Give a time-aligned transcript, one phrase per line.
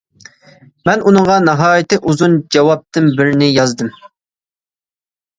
[0.89, 3.93] مەن ئۇنىڭغا ناھايىتى ئۇزۇن جاۋابتىن بىرنى يازدىم.